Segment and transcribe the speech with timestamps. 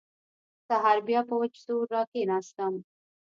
[0.67, 2.73] سهار بيا په وچ زور راکښېناستم.